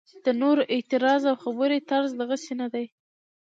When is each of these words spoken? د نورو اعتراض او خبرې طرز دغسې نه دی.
د 0.25 0.27
نورو 0.41 0.63
اعتراض 0.73 1.21
او 1.31 1.35
خبرې 1.43 1.79
طرز 1.89 2.11
دغسې 2.21 2.53
نه 2.61 2.67
دی. 2.73 2.85